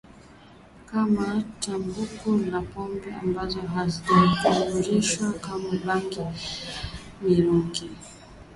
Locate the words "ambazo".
3.23-3.61